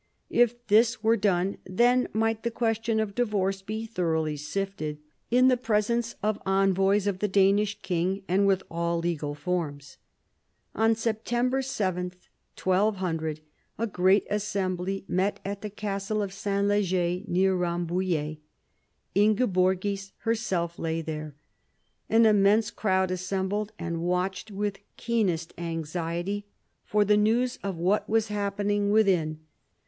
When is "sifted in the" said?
4.35-5.55